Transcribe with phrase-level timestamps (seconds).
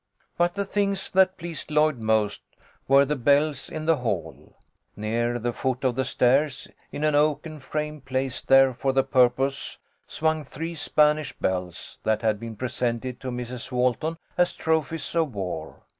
[0.35, 2.41] But the things that pleased Lloyd most
[2.87, 4.57] were the bells in the hall.
[4.95, 9.77] Near the foot of the stairs, in an oaken frame placed there for the purpose,
[10.07, 13.71] swung three Spanish bells, that had been presented to Mrs.
[13.71, 15.83] Walton as trophies of war.